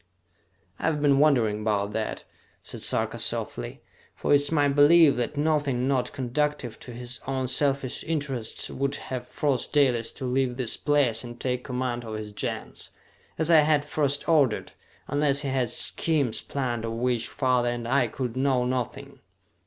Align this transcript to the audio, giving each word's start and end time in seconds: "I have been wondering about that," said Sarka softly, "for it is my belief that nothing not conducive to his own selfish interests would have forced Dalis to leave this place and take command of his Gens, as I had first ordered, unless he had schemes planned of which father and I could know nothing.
"I 0.79 0.85
have 0.85 0.99
been 0.99 1.19
wondering 1.19 1.61
about 1.61 1.91
that," 1.91 2.23
said 2.63 2.81
Sarka 2.81 3.19
softly, 3.19 3.83
"for 4.15 4.31
it 4.33 4.37
is 4.41 4.51
my 4.51 4.67
belief 4.67 5.15
that 5.17 5.37
nothing 5.37 5.87
not 5.87 6.11
conducive 6.11 6.79
to 6.79 6.91
his 6.91 7.19
own 7.27 7.47
selfish 7.47 8.03
interests 8.05 8.67
would 8.71 8.95
have 8.95 9.27
forced 9.27 9.73
Dalis 9.73 10.11
to 10.13 10.25
leave 10.25 10.57
this 10.57 10.75
place 10.75 11.23
and 11.23 11.39
take 11.39 11.65
command 11.65 12.03
of 12.03 12.15
his 12.15 12.31
Gens, 12.31 12.89
as 13.37 13.51
I 13.51 13.59
had 13.59 13.85
first 13.85 14.27
ordered, 14.27 14.71
unless 15.07 15.41
he 15.41 15.49
had 15.49 15.69
schemes 15.69 16.41
planned 16.41 16.83
of 16.83 16.93
which 16.93 17.27
father 17.27 17.69
and 17.69 17.87
I 17.87 18.07
could 18.07 18.35
know 18.35 18.65
nothing. 18.65 19.19